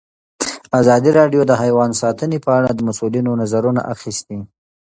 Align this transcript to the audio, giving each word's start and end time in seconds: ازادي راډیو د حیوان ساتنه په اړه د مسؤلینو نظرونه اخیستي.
ازادي 0.79 1.11
راډیو 1.19 1.41
د 1.47 1.51
حیوان 1.61 1.91
ساتنه 2.01 2.37
په 2.45 2.51
اړه 2.57 2.69
د 2.73 2.79
مسؤلینو 2.89 3.31
نظرونه 3.41 3.81
اخیستي. 3.93 4.39